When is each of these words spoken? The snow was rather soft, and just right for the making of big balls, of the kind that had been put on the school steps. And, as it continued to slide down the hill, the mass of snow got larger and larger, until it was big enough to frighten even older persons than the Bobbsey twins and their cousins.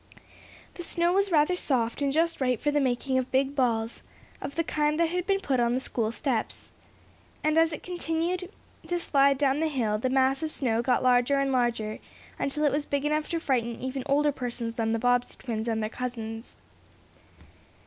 The 0.73 0.81
snow 0.83 1.13
was 1.13 1.29
rather 1.31 1.55
soft, 1.55 2.01
and 2.01 2.11
just 2.11 2.41
right 2.41 2.59
for 2.59 2.71
the 2.71 2.79
making 2.79 3.19
of 3.19 3.29
big 3.29 3.55
balls, 3.55 4.01
of 4.41 4.55
the 4.55 4.63
kind 4.63 4.99
that 4.99 5.09
had 5.09 5.27
been 5.27 5.39
put 5.39 5.59
on 5.59 5.75
the 5.75 5.79
school 5.79 6.11
steps. 6.11 6.73
And, 7.43 7.55
as 7.55 7.71
it 7.71 7.83
continued 7.83 8.51
to 8.87 8.97
slide 8.97 9.37
down 9.37 9.59
the 9.59 9.67
hill, 9.67 9.99
the 9.99 10.09
mass 10.09 10.41
of 10.41 10.49
snow 10.49 10.81
got 10.81 11.03
larger 11.03 11.37
and 11.37 11.51
larger, 11.51 11.99
until 12.39 12.63
it 12.63 12.71
was 12.71 12.87
big 12.87 13.05
enough 13.05 13.29
to 13.29 13.39
frighten 13.39 13.79
even 13.79 14.01
older 14.07 14.31
persons 14.31 14.73
than 14.73 14.91
the 14.91 14.97
Bobbsey 14.97 15.35
twins 15.37 15.67
and 15.67 15.83
their 15.83 15.89
cousins. 15.91 16.55